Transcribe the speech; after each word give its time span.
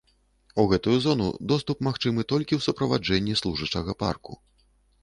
У 0.61 0.63
гэтую 0.71 0.95
зону 1.05 1.27
доступ 1.53 1.83
магчымы 1.89 2.27
толькі 2.35 2.53
ў 2.59 2.69
суправаджэнні 2.69 3.39
служачага 3.45 3.91
парку. 4.03 4.43